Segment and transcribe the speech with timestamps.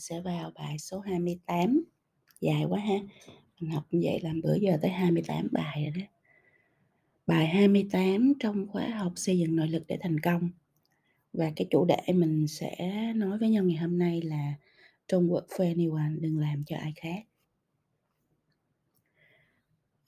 [0.00, 1.84] sẽ vào bài số 28.
[2.40, 2.98] Dài quá ha.
[3.60, 6.12] Mình học như vậy làm bữa giờ tới 28 bài rồi đó.
[7.26, 10.50] Bài 28 trong khóa học xây dựng nội lực để thành công.
[11.32, 12.74] Và cái chủ đề mình sẽ
[13.16, 14.54] nói với nhau ngày hôm nay là
[15.08, 17.24] trong work for anyone, đừng làm cho ai khác.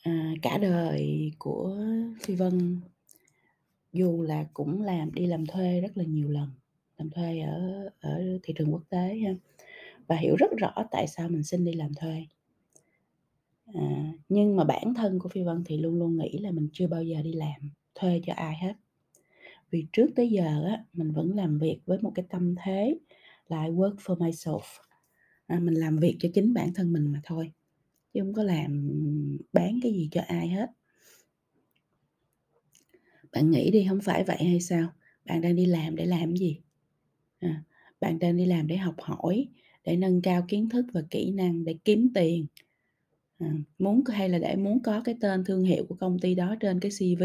[0.02, 1.79] À, cả đời của
[2.22, 2.81] Phi Vân
[3.93, 6.50] dù là cũng làm đi làm thuê rất là nhiều lần
[7.03, 9.34] làm thuê ở ở thị trường quốc tế ha
[10.06, 12.26] và hiểu rất rõ tại sao mình xin đi làm thuê.
[13.74, 16.86] À, nhưng mà bản thân của phi vân thì luôn luôn nghĩ là mình chưa
[16.86, 18.72] bao giờ đi làm thuê cho ai hết.
[19.70, 22.98] Vì trước tới giờ á mình vẫn làm việc với một cái tâm thế
[23.48, 24.61] là I work for myself.
[25.46, 27.53] À, mình làm việc cho chính bản thân mình mà thôi
[28.14, 28.90] chứ không có làm
[29.53, 30.70] bán cái gì cho ai hết.
[33.33, 34.89] Bạn nghĩ đi không phải vậy hay sao?
[35.25, 36.61] Bạn đang đi làm để làm gì?
[37.39, 37.62] À,
[38.00, 39.48] bạn đang đi làm để học hỏi
[39.84, 42.47] để nâng cao kiến thức và kỹ năng để kiếm tiền.
[43.38, 46.56] À, muốn hay là để muốn có cái tên thương hiệu của công ty đó
[46.61, 47.22] trên cái cv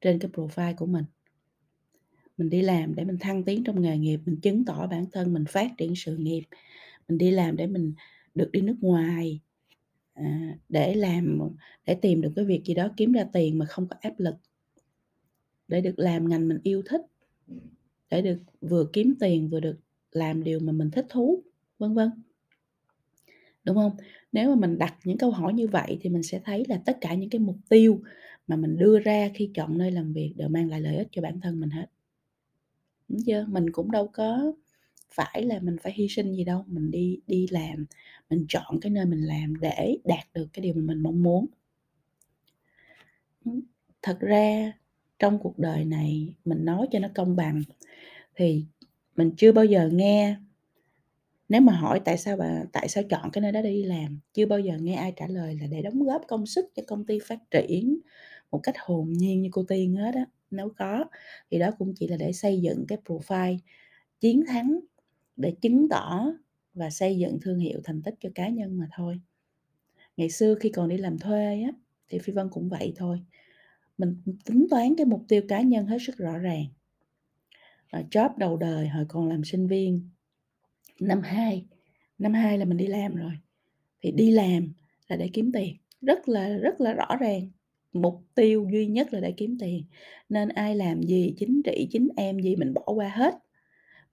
[0.00, 1.04] trên cái profile của mình.
[2.38, 5.32] Mình đi làm để mình thăng tiến trong nghề nghiệp mình chứng tỏ bản thân
[5.32, 6.42] mình phát triển sự nghiệp.
[7.08, 7.94] Mình đi làm để mình
[8.34, 9.40] được đi nước ngoài
[10.14, 11.38] à, để làm
[11.86, 14.34] để tìm được cái việc gì đó kiếm ra tiền mà không có áp lực.
[15.68, 17.00] Để được làm ngành mình yêu thích
[18.10, 19.78] để được vừa kiếm tiền vừa được
[20.12, 21.42] làm điều mà mình thích thú
[21.80, 22.10] vân vân.
[23.64, 23.96] Đúng không?
[24.32, 26.98] Nếu mà mình đặt những câu hỏi như vậy thì mình sẽ thấy là tất
[27.00, 28.00] cả những cái mục tiêu
[28.46, 31.22] mà mình đưa ra khi chọn nơi làm việc đều mang lại lợi ích cho
[31.22, 31.86] bản thân mình hết.
[33.08, 33.46] Đúng chưa?
[33.48, 34.52] Mình cũng đâu có
[35.14, 37.86] phải là mình phải hy sinh gì đâu, mình đi đi làm,
[38.30, 41.46] mình chọn cái nơi mình làm để đạt được cái điều mà mình mong muốn.
[44.02, 44.72] Thật ra
[45.18, 47.62] trong cuộc đời này mình nói cho nó công bằng
[48.34, 48.64] thì
[49.16, 50.36] mình chưa bao giờ nghe
[51.50, 54.46] nếu mà hỏi tại sao bà, tại sao chọn cái nơi đó đi làm, chưa
[54.46, 57.18] bao giờ nghe ai trả lời là để đóng góp công sức cho công ty
[57.18, 58.00] phát triển
[58.50, 60.24] một cách hồn nhiên như cô tiên hết á.
[60.50, 61.04] Nếu có,
[61.50, 63.58] thì đó cũng chỉ là để xây dựng cái profile
[64.20, 64.80] chiến thắng,
[65.36, 66.32] để chứng tỏ
[66.74, 69.20] và xây dựng thương hiệu thành tích cho cá nhân mà thôi.
[70.16, 71.70] Ngày xưa khi còn đi làm thuê á,
[72.08, 73.20] thì phi vân cũng vậy thôi.
[73.98, 76.64] Mình tính toán cái mục tiêu cá nhân hết sức rõ ràng.
[77.90, 80.10] Ờ, job đầu đời, hồi còn làm sinh viên
[81.00, 81.66] năm 2
[82.18, 83.32] năm 2 là mình đi làm rồi.
[84.02, 84.72] Thì đi làm
[85.08, 87.50] là để kiếm tiền rất là rất là rõ ràng.
[87.92, 89.84] Mục tiêu duy nhất là để kiếm tiền.
[90.28, 93.34] Nên ai làm gì chính trị chính em gì mình bỏ qua hết.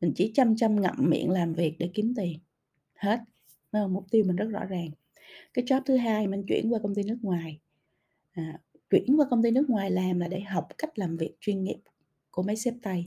[0.02, 2.40] Mình chỉ chăm chăm ngậm miệng làm việc để kiếm tiền.
[2.96, 3.20] Hết.
[3.90, 4.90] Mục tiêu mình rất rõ ràng.
[5.54, 7.60] Cái job thứ hai mình chuyển qua công ty nước ngoài.
[8.32, 8.60] À,
[8.90, 11.78] chuyển qua công ty nước ngoài làm là để học cách làm việc chuyên nghiệp
[12.32, 13.06] của mấy sếp Tây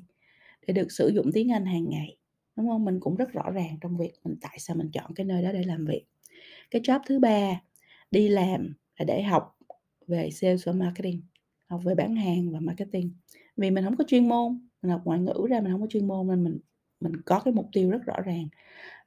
[0.66, 2.16] để được sử dụng tiếng Anh hàng ngày
[2.60, 2.84] đúng không?
[2.84, 5.52] Mình cũng rất rõ ràng trong việc mình tại sao mình chọn cái nơi đó
[5.52, 6.04] để làm việc.
[6.70, 7.60] Cái job thứ ba,
[8.10, 9.58] đi làm là để học
[10.06, 11.22] về sales và marketing,
[11.66, 13.10] học về bán hàng và marketing.
[13.56, 16.08] Vì mình không có chuyên môn, mình học ngoại ngữ ra mình không có chuyên
[16.08, 16.58] môn nên mình
[17.00, 18.48] mình có cái mục tiêu rất rõ ràng.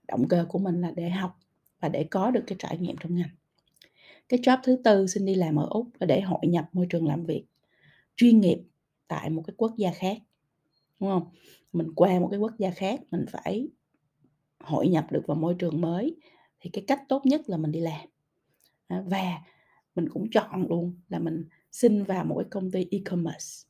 [0.08, 1.40] Động cơ của mình là để học
[1.80, 3.30] và để có được cái trải nghiệm trong ngành.
[4.30, 7.08] Cái job thứ tư, xin đi làm ở úc là để hội nhập môi trường
[7.08, 7.46] làm việc
[8.16, 8.59] chuyên nghiệp
[9.08, 10.18] tại một cái quốc gia khác.
[11.00, 11.28] Đúng không?
[11.73, 13.67] Mình qua một cái quốc gia khác, mình phải
[14.59, 16.16] hội nhập được vào môi trường mới,
[16.59, 18.07] thì cái cách tốt nhất là mình đi làm.
[18.88, 19.38] À, và
[19.95, 23.67] mình cũng chọn luôn là mình xin vào một cái công ty e-commerce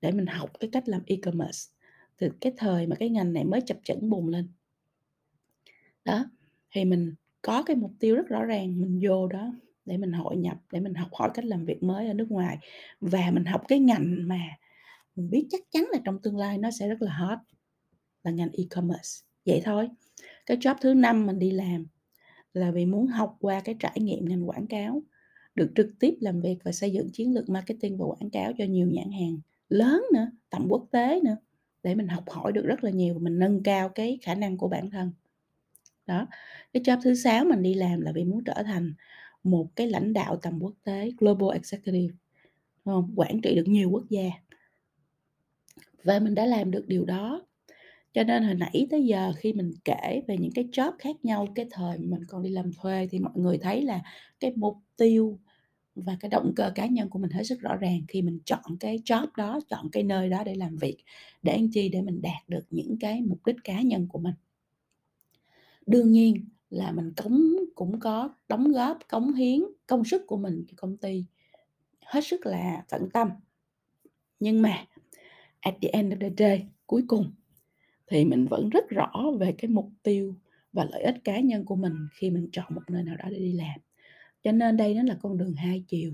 [0.00, 1.72] để mình học cái cách làm e-commerce
[2.18, 4.48] từ cái thời mà cái ngành này mới chập chững bùng lên.
[6.04, 6.24] Đó,
[6.70, 9.52] thì mình có cái mục tiêu rất rõ ràng, mình vô đó
[9.84, 12.58] để mình hội nhập, để mình học hỏi cách làm việc mới ở nước ngoài.
[13.00, 14.40] Và mình học cái ngành mà
[15.16, 17.38] mình biết chắc chắn là trong tương lai nó sẽ rất là hot
[18.22, 19.26] là ngành e-commerce.
[19.46, 19.88] Vậy thôi,
[20.46, 21.86] cái job thứ năm mình đi làm
[22.54, 25.02] là vì muốn học qua cái trải nghiệm ngành quảng cáo,
[25.54, 28.64] được trực tiếp làm việc và xây dựng chiến lược marketing và quảng cáo cho
[28.64, 29.38] nhiều nhãn hàng
[29.68, 31.36] lớn nữa, tầm quốc tế nữa,
[31.82, 34.56] để mình học hỏi được rất là nhiều và mình nâng cao cái khả năng
[34.56, 35.12] của bản thân.
[36.06, 36.26] Đó,
[36.72, 38.94] cái job thứ sáu mình đi làm là vì muốn trở thành
[39.42, 42.14] một cái lãnh đạo tầm quốc tế, global executive
[42.84, 43.12] không?
[43.16, 44.30] quản trị được nhiều quốc gia
[46.04, 47.46] và mình đã làm được điều đó.
[48.12, 51.46] Cho nên hồi nãy tới giờ khi mình kể về những cái job khác nhau,
[51.54, 54.02] cái thời mình còn đi làm thuê thì mọi người thấy là
[54.40, 55.38] cái mục tiêu
[55.94, 58.76] và cái động cơ cá nhân của mình hết sức rõ ràng khi mình chọn
[58.80, 60.96] cái job đó, chọn cái nơi đó để làm việc,
[61.42, 64.34] để anh chi để mình đạt được những cái mục đích cá nhân của mình.
[65.86, 70.64] Đương nhiên là mình cũng cũng có đóng góp, cống hiến công sức của mình
[70.68, 71.24] cho công ty,
[72.06, 73.28] hết sức là tận tâm.
[74.40, 74.84] Nhưng mà
[75.62, 77.32] at the end of the day cuối cùng
[78.06, 80.34] thì mình vẫn rất rõ về cái mục tiêu
[80.72, 83.38] và lợi ích cá nhân của mình khi mình chọn một nơi nào đó để
[83.38, 83.80] đi làm.
[84.42, 86.12] Cho nên đây nó là con đường hai chiều,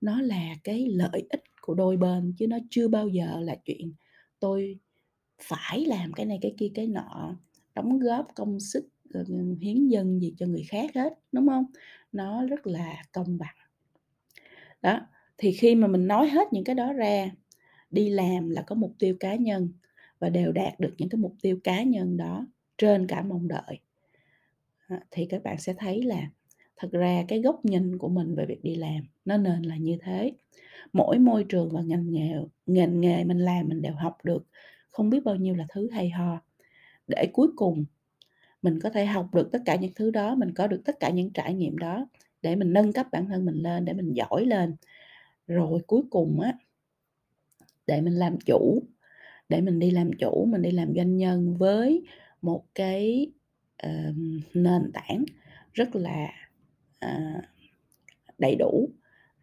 [0.00, 3.92] nó là cái lợi ích của đôi bên chứ nó chưa bao giờ là chuyện
[4.40, 4.78] tôi
[5.42, 7.36] phải làm cái này cái kia cái nọ,
[7.74, 9.24] đóng góp công sức, ờ,
[9.60, 11.64] hiến dâng gì cho người khác hết, đúng không?
[12.12, 13.54] Nó rất là công bằng.
[14.82, 15.00] Đó,
[15.38, 17.30] thì khi mà mình nói hết những cái đó ra,
[17.94, 19.68] đi làm là có mục tiêu cá nhân
[20.18, 22.46] và đều đạt được những cái mục tiêu cá nhân đó
[22.78, 23.80] trên cả mong đợi.
[24.88, 26.30] À, thì các bạn sẽ thấy là
[26.76, 29.98] thật ra cái góc nhìn của mình về việc đi làm nó nên là như
[30.02, 30.32] thế.
[30.92, 32.34] Mỗi môi trường và ngành nghề
[32.66, 34.46] ngành nghề mình làm mình đều học được
[34.94, 36.40] không biết bao nhiêu là thứ hay ho,
[37.08, 37.84] để cuối cùng
[38.62, 41.10] mình có thể học được tất cả những thứ đó, mình có được tất cả
[41.10, 42.06] những trải nghiệm đó
[42.42, 44.76] để mình nâng cấp bản thân mình lên, để mình giỏi lên.
[45.46, 46.52] Rồi cuối cùng á
[47.86, 48.82] để mình làm chủ,
[49.48, 52.04] để mình đi làm chủ, mình đi làm doanh nhân với
[52.42, 53.30] một cái,
[53.86, 54.16] uh,
[54.54, 55.24] nền tảng
[55.72, 56.28] rất là,
[57.04, 57.44] uh,
[58.38, 58.88] đầy đủ,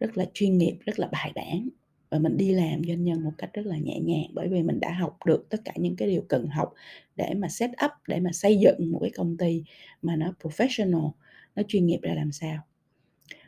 [0.00, 1.68] rất là chuyên nghiệp, rất là bài bản
[2.10, 4.80] và mình đi làm doanh nhân một cách rất là nhẹ nhàng, bởi vì mình
[4.80, 6.72] đã học được tất cả những cái điều cần học
[7.16, 9.62] để mà set up, để mà xây dựng một cái công ty
[10.02, 11.10] mà nó professional,
[11.56, 12.58] nó chuyên nghiệp ra làm sao.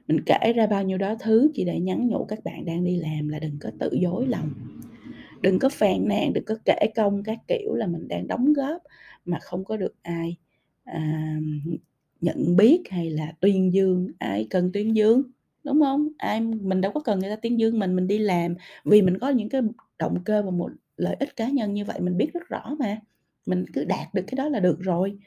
[0.09, 2.97] Mình kể ra bao nhiêu đó thứ chỉ để nhắn nhủ các bạn đang đi
[2.97, 4.51] làm là đừng có tự dối lòng.
[5.45, 8.83] Đừng có phàn nàn, đừng có kể công các kiểu là mình đang đóng góp
[9.25, 10.37] mà không có được ai,
[10.85, 11.37] à,
[12.21, 15.23] nhận biết hay là tuyên dương, ai cần tuyên dương,
[15.65, 16.09] đúng không?
[16.19, 18.55] Ai mình đâu có cần người ta tuyên dương mình, mình đi làm
[18.85, 19.61] vì mình có những cái
[19.99, 22.99] động cơ và một lợi ích cá nhân như vậy mình biết rất rõ mà.
[23.47, 25.19] Mình cứ đạt được cái đó là được rồi,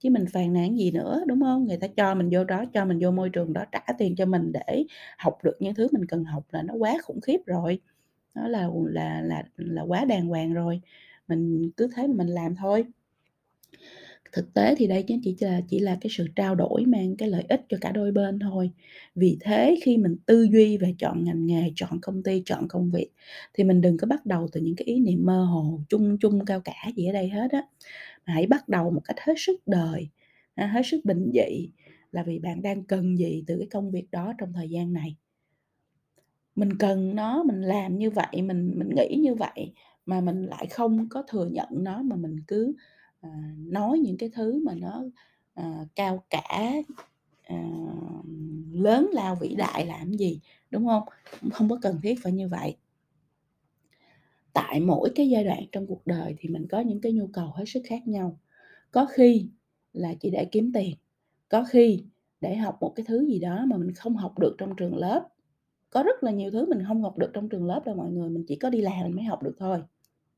[0.00, 1.66] chứ mình phàn nàn gì nữa, đúng không?
[1.66, 4.26] Người ta cho mình vô đó, cho mình vô môi trường đó, trả tiền cho
[4.26, 4.84] mình để
[5.18, 7.80] học được những thứ mình cần học là nó quá khủng khiếp rồi,
[8.34, 10.80] nó là là là là quá đàng hoàng rồi,
[11.28, 12.84] mình cứ thế mình làm thôi.
[14.32, 17.28] Thực tế thì đây chính chỉ là chỉ là cái sự trao đổi mang cái
[17.28, 18.70] lợi ích cho cả đôi bên thôi.
[19.14, 22.90] Vì thế khi mình tư duy về chọn ngành nghề, chọn công ty, chọn công
[22.90, 23.10] việc
[23.54, 26.44] thì mình đừng có bắt đầu từ những cái ý niệm mơ hồ, chung chung,
[26.44, 27.62] cao cả gì ở đây hết á,
[28.26, 30.08] mà hãy bắt đầu một cách hết sức đời,
[30.54, 31.70] à, hết sức bình dị
[32.12, 35.16] là vì bạn đang cần gì từ cái công việc đó trong thời gian này.
[36.60, 39.72] Mình cần nó, mình làm như vậy, mình mình nghĩ như vậy
[40.06, 42.74] mà mình lại không có thừa nhận nó mà mình cứ,
[43.20, 45.04] à, nói những cái thứ mà nó,
[45.54, 46.72] à, cao cả,
[47.42, 47.62] à,
[48.72, 50.40] lớn lao vĩ đại làm gì,
[50.70, 51.02] đúng không
[51.52, 52.76] không có cần thiết phải như vậy.
[54.52, 57.50] Tại mỗi cái giai đoạn trong cuộc đời thì mình có những cái nhu cầu
[57.54, 58.38] hết sức khác nhau.
[58.90, 59.48] Có khi
[59.92, 60.96] là chỉ để kiếm tiền,
[61.48, 62.04] có khi
[62.40, 65.28] để học một cái thứ gì đó mà mình không học được trong trường lớp.
[65.90, 68.30] Có rất là nhiều thứ mình không học được trong trường lớp đâu mọi người,
[68.30, 69.78] mình chỉ có đi làm mình mới học được thôi,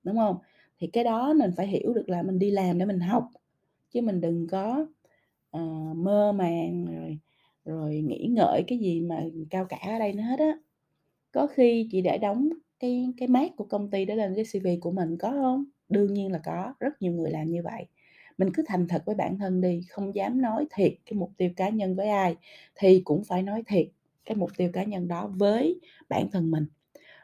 [0.04, 0.36] đúng không
[0.80, 3.28] Thì cái đó mình phải hiểu được là mình đi làm để mình học,
[3.90, 4.86] chứ mình đừng có,
[5.56, 7.18] uh, mơ màng rồi
[7.64, 10.52] rồi nghĩ ngợi cái gì mà cao cả ở đây nữa hết á.
[11.32, 12.48] Có khi chị để đóng
[12.80, 16.14] cái cái mát của công ty đó lên cái CV của mình, có không Đương
[16.14, 17.86] nhiên là có, rất nhiều người làm như vậy.
[18.38, 21.50] Mình cứ thành thật với bản thân đi, không dám nói thiệt cái mục tiêu
[21.56, 22.36] cá nhân với ai
[22.74, 23.86] thì cũng phải nói thiệt
[24.24, 26.66] cái mục tiêu cá nhân đó với bản thân mình.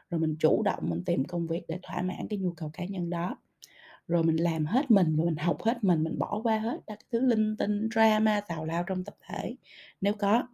[0.09, 2.85] Rồi mình chủ động mình tìm công việc để thỏa mãn cái nhu cầu cá
[2.85, 3.37] nhân đó.
[4.07, 6.99] Rồi mình làm hết mình và mình học hết mình, mình bỏ qua hết các
[7.11, 9.55] thứ linh tinh, drama tào lao trong tập thể
[10.01, 10.47] nếu có.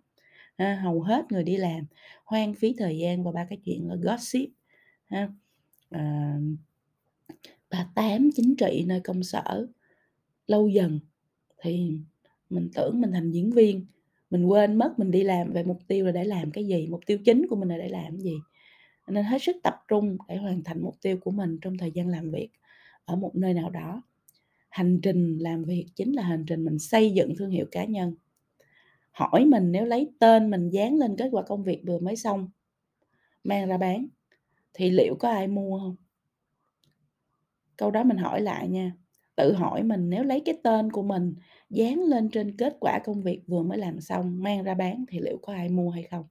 [0.58, 1.86] Ha, hầu hết người đi làm
[2.26, 4.50] hoang phí thời gian vào ba cái chuyện là gossip,
[5.06, 5.30] ha,
[5.90, 6.40] ờ, à,
[7.70, 9.68] bà tám chính trị nơi công sở.
[10.48, 11.00] Lâu dần
[11.62, 12.00] thì
[12.50, 13.86] mình tưởng mình thành diễn viên,
[14.30, 17.02] mình quên mất mình đi làm về mục tiêu là để làm cái gì, mục
[17.06, 18.36] tiêu chính của mình là để làm cái gì.
[19.08, 22.08] Nên hết sức tập trung để hoàn thành mục tiêu của mình trong thời gian
[22.08, 22.50] làm việc
[23.06, 24.04] ở một nơi nào đó.
[24.70, 28.16] Hành trình làm việc chính là hành trình mình xây dựng thương hiệu cá nhân.
[29.12, 32.50] Hỏi mình nếu lấy tên mình dán lên kết quả công việc vừa mới xong,
[33.44, 34.08] mang ra bán
[34.74, 35.96] thì liệu có ai mua không
[37.78, 38.92] Câu đó mình hỏi lại nha,
[39.36, 41.36] tự hỏi mình nếu lấy cái tên của mình
[41.70, 45.20] dán lên trên kết quả công việc vừa mới làm xong, mang ra bán thì
[45.20, 46.26] liệu có ai mua hay không?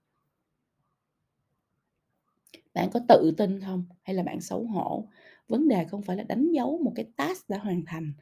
[2.74, 5.08] Bạn có tự tin không hay là bạn xấu hổ?
[5.48, 8.12] Vấn đề không phải là đánh dấu một cái task đã hoàn thành,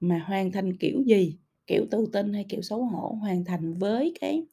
[0.00, 4.14] mà hoàn thành kiểu gì, kiểu tự tin hay kiểu xấu hổ, hoàn thành với
[4.20, 4.46] cái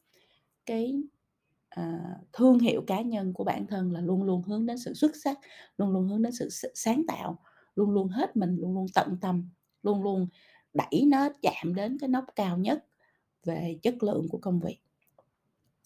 [0.66, 1.02] cái,
[1.70, 2.00] à,
[2.32, 5.38] thương hiệu cá nhân của bản thân là luôn luôn hướng đến sự xuất sắc,
[5.78, 7.38] luôn luôn hướng đến sự sáng tạo,
[7.76, 9.50] luôn luôn hết mình, luôn luôn tận tâm,
[9.82, 10.26] luôn luôn
[10.74, 12.84] đẩy nó chạm đến cái nóc cao nhất
[13.44, 14.78] về chất lượng của công việc.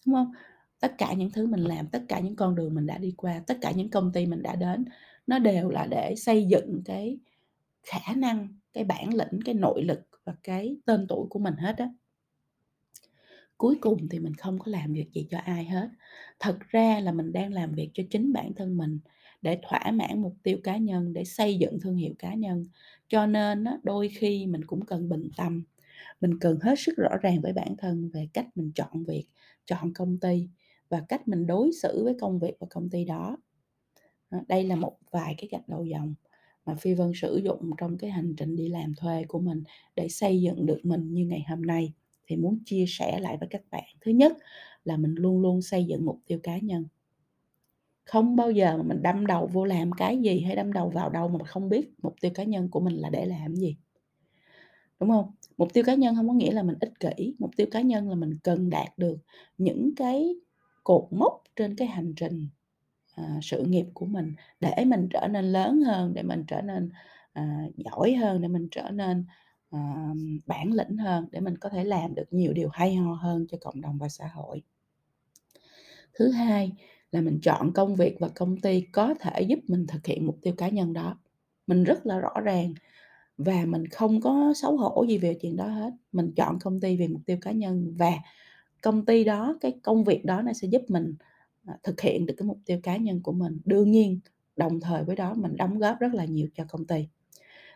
[0.05, 0.31] Đúng không
[0.79, 3.41] Tất cả những thứ mình làm, tất cả những con đường mình đã đi qua,
[3.47, 4.85] tất cả những công ty mình đã đến,
[5.27, 7.19] nó đều là để xây dựng cái
[7.83, 11.77] khả năng, cái bản lĩnh, cái nội lực và cái tên tuổi của mình hết
[11.77, 11.89] á.
[13.57, 15.89] Cuối cùng thì mình không có làm việc gì cho ai hết.
[16.39, 18.99] Thật ra là mình đang làm việc cho chính bản thân mình
[19.41, 22.65] để thỏa mãn mục tiêu cá nhân, để xây dựng thương hiệu cá nhân.
[23.07, 25.63] Cho nên á, đôi khi mình cũng cần bình tâm,
[26.21, 29.25] mình cần hết sức rõ ràng với bản thân về cách mình chọn việc,
[29.65, 30.49] chọn công ty
[30.89, 33.37] và cách mình đối xử với công việc và công ty đó.
[34.31, 36.13] Đó, đây là một vài cái gạch đầu dòng
[36.65, 39.63] mà Phi Vân sử dụng trong cái hành trình đi làm thuê của mình
[39.95, 41.93] để xây dựng được mình như ngày hôm nay
[42.27, 43.83] thì muốn chia sẻ lại với các bạn.
[44.01, 44.37] Thứ nhất
[44.83, 46.85] là mình luôn luôn xây dựng mục tiêu cá nhân.
[48.05, 51.09] Không bao giờ mà mình đâm đầu vô làm cái gì hay đâm đầu vào
[51.09, 53.77] đâu mà không biết mục tiêu cá nhân của mình là để làm gì.
[54.99, 55.31] Đúng không?
[55.57, 58.09] Mục tiêu cá nhân không có nghĩa là mình ích kỷ, mục tiêu cá nhân
[58.09, 59.17] là mình cần đạt được
[59.57, 60.35] những cái
[60.83, 62.47] cột mốc trên cái hành trình,
[63.15, 66.89] à, sự nghiệp của mình để mình trở nên lớn hơn, để mình trở nên,
[67.33, 69.25] à, giỏi hơn, để mình trở nên,
[69.75, 70.13] à,
[70.45, 73.57] bản lĩnh hơn, để mình có thể làm được nhiều điều hay ho hơn cho
[73.61, 74.61] cộng đồng và xã hội.
[76.13, 76.71] Thứ hai
[77.11, 80.37] là mình chọn công việc và công ty có thể giúp mình thực hiện mục
[80.41, 81.19] tiêu cá nhân đó.
[81.67, 82.73] Mình rất là rõ ràng
[83.37, 85.91] và mình không có xấu hổ gì về chuyện đó hết.
[86.11, 88.11] Mình chọn công ty vì mục tiêu cá nhân và
[88.81, 91.15] công ty đó, cái công việc đó nó sẽ giúp mình,
[91.65, 93.59] à, thực hiện được cái mục tiêu cá nhân của mình.
[93.65, 94.19] Đương nhiên,
[94.55, 97.07] đồng thời với đó mình đóng góp rất là nhiều cho công ty.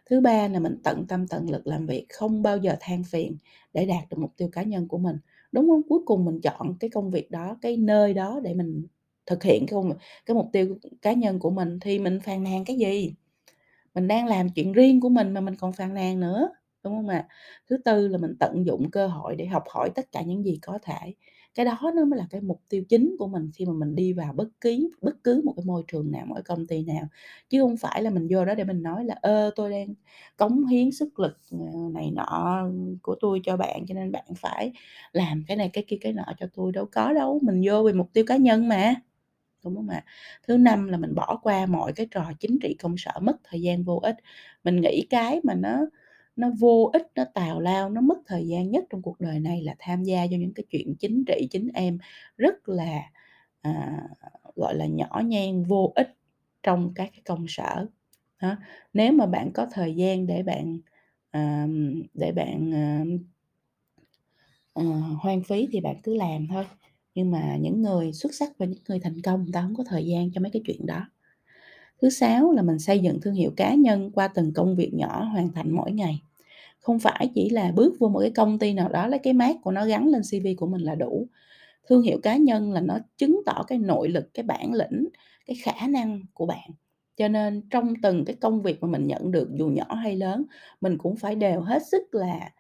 [0.06, 3.38] Thứ ba là mình tận tâm tận lực làm việc, không bao giờ than phiền
[3.74, 5.18] để đạt được mục tiêu cá nhân của mình,
[5.52, 5.82] đúng không?
[5.90, 8.86] Cuối cùng mình chọn cái công việc đó, cái nơi đó để mình
[9.26, 9.94] thực hiện cái công
[10.26, 13.14] cái mục tiêu cá nhân của mình thì mình phàn nàn cái gì?
[13.96, 16.50] Mình đang làm chuyện riêng của mình mà mình còn phàn nàn nữa,
[16.84, 17.28] đúng không ạ?
[17.70, 20.60] Thứ tư là mình tận dụng cơ hội để học hỏi tất cả những gì
[20.62, 21.14] có thể.
[21.60, 24.14] Cái đó nó mới là cái mục tiêu chính của mình khi mà mình đi
[24.14, 27.08] vào bất kỳ bất cứ một cái môi trường nào, một cái công ty nào,
[27.50, 29.88] chứ không phải là mình vô đó để mình nói là "Ơ, tôi đang
[30.38, 31.58] cống hiến sức lực, ờ,
[31.94, 32.64] này nọ
[33.02, 34.74] của tôi cho bạn, cho nên bạn phải
[35.14, 37.94] làm cái này, cái kia, cái nọ cho tôi." Đâu có đâu, mình vô vì
[37.94, 38.96] mục tiêu cá nhân mà,
[39.66, 40.06] đúng không ạ?
[40.48, 43.62] Thứ năm là mình bỏ qua mọi cái trò chính trị công sở, mất thời
[43.62, 44.16] gian vô ích.
[44.64, 45.80] Mình nghĩ cái mà nó
[46.40, 49.62] nó vô ích, nó tào lao, nó mất thời gian nhất trong cuộc đời này
[49.64, 51.98] là tham gia cho những cái chuyện chính trị, chính em
[52.38, 53.02] rất là,
[53.62, 54.04] à,
[54.56, 56.16] gọi là, nhỏ nhen, vô ích
[56.64, 57.86] trong các cái công sở.
[58.42, 58.56] Đó,
[58.94, 60.80] nếu mà bạn có thời gian để bạn,
[61.32, 61.68] à,
[62.14, 63.04] để bạn, à
[64.74, 64.84] à,
[65.22, 66.66] hoang phí thì bạn cứ làm thôi,
[67.16, 69.84] nhưng mà những người xuất sắc và những người thành công người ta không có
[69.88, 71.08] thời gian cho mấy cái chuyện đó.
[72.02, 75.24] Thứ sáu là mình xây dựng thương hiệu cá nhân qua từng công việc nhỏ
[75.24, 76.22] hoàn thành mỗi ngày.
[76.80, 79.56] Không phải chỉ là bước vô một cái công ty nào đó lấy cái mát
[79.62, 81.28] của nó gắn lên CV của mình là đủ.
[81.90, 85.08] Thương hiệu cá nhân là nó chứng tỏ cái nội lực, cái bản lĩnh,
[85.46, 86.70] cái khả năng của bạn.
[87.18, 90.46] Cho nên trong từng cái công việc mà mình nhận được dù nhỏ hay lớn,
[90.82, 92.52] mình cũng phải đều hết sức là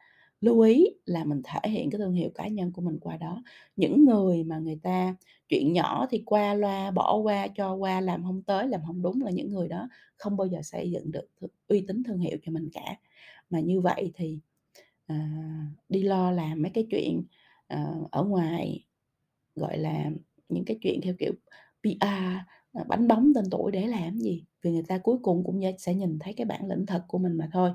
[0.41, 3.43] lưu ý là mình thể hiện cái thương hiệu cá nhân của mình qua đó.
[3.75, 5.15] Những người mà người ta
[5.49, 9.21] chuyện nhỏ thì qua loa, bỏ qua, cho qua, làm không tới, làm không đúng
[9.21, 11.27] là những người đó không bao giờ xây dựng được
[11.67, 12.95] uy tín thương hiệu cho mình cả.
[13.49, 14.39] Mà như vậy thì,
[15.07, 15.31] à,
[15.89, 17.23] đi lo làm mấy cái chuyện,
[17.67, 18.85] ờ, ở ngoài,
[19.55, 20.11] gọi là,
[20.49, 21.33] những cái chuyện theo kiểu
[21.83, 24.45] PR, ờ, bánh bóng tên tuổi để làm gì?
[24.63, 27.33] Vì người ta cuối cùng cũng sẽ nhìn thấy cái bản lĩnh thật của mình
[27.37, 27.71] mà thôi.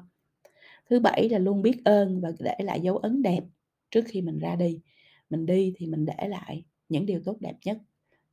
[0.90, 3.44] Thứ bảy là luôn biết ơn và để lại dấu ấn đẹp
[3.90, 4.80] trước khi mình ra đi.
[5.30, 7.78] Mình đi thì mình để lại những điều tốt đẹp nhất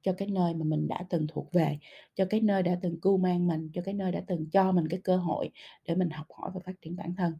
[0.01, 1.77] cho cái nơi mà mình đã từng thuộc về,
[2.15, 4.87] cho cái nơi đã từng cưu mang mình, cho cái nơi đã từng cho mình
[4.87, 5.49] cái cơ hội
[5.87, 7.33] để mình học hỏi và phát triển bản thân.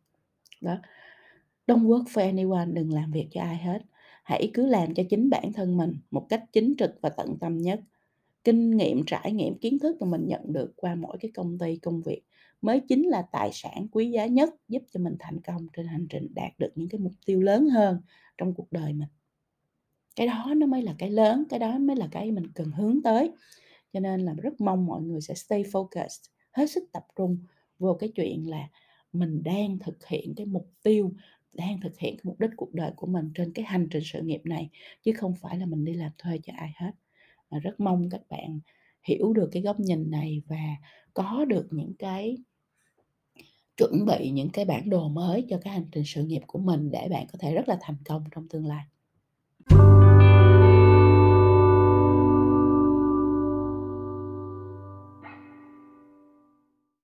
[0.62, 0.78] Đó,
[1.68, 3.82] don't work for anyone, đừng làm việc cho ai hết.
[4.24, 7.58] Hãy cứ làm cho chính bản thân mình một cách chính trực và tận tâm
[7.58, 7.80] nhất.
[8.44, 11.76] Kinh nghiệm, trải nghiệm, kiến thức mà mình nhận được qua mỗi cái công ty,
[11.76, 12.22] công việc
[12.62, 16.08] mới chính là tài sản quý giá nhất giúp cho mình thành công trên hành
[16.10, 18.02] trình đạt được những cái mục tiêu lớn hơn
[18.38, 19.08] trong cuộc đời mình.
[20.22, 23.02] Cái đó nó mới là cái lớn, cái đó mới là cái mình cần hướng
[23.04, 23.32] tới.
[23.94, 27.38] Cho nên là rất mong mọi người sẽ stay focused, hết sức tập trung
[27.80, 28.70] vô cái chuyện là
[29.14, 31.12] mình đang thực hiện cái mục tiêu,
[31.54, 34.22] đang thực hiện cái mục đích cuộc đời của mình trên cái hành trình sự
[34.22, 34.70] nghiệp này,
[35.04, 36.92] chứ không phải là mình đi làm thuê cho ai hết.
[37.50, 38.60] Và rất mong các bạn
[39.04, 40.76] hiểu được cái góc nhìn này và
[41.14, 42.38] có được những cái
[43.78, 46.92] chuẩn bị những cái bản đồ mới cho cái hành trình sự nghiệp của mình
[46.92, 48.86] để bạn có thể rất là thành công trong tương lai.